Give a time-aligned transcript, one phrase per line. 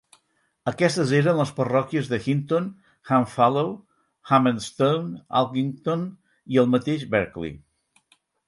[0.69, 2.71] Aquestes eren les parròquies de Hinton,
[3.17, 3.69] Hamfallow,
[4.31, 6.09] Ham and Stone, Alkington
[6.57, 7.55] i el mateix Berkeley.